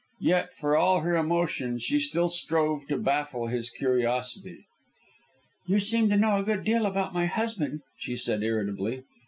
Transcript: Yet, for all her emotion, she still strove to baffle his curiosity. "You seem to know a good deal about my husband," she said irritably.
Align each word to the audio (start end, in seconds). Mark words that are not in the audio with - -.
Yet, 0.23 0.55
for 0.57 0.75
all 0.75 1.01
her 1.01 1.15
emotion, 1.15 1.77
she 1.77 1.99
still 1.99 2.27
strove 2.27 2.87
to 2.87 2.97
baffle 2.97 3.49
his 3.49 3.69
curiosity. 3.69 4.65
"You 5.67 5.79
seem 5.79 6.09
to 6.09 6.17
know 6.17 6.37
a 6.39 6.43
good 6.43 6.63
deal 6.63 6.87
about 6.87 7.13
my 7.13 7.27
husband," 7.27 7.81
she 7.99 8.15
said 8.17 8.41
irritably. 8.41 9.03